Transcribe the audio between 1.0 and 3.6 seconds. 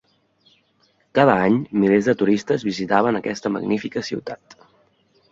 Cada any, milers de turistes visitaven aquesta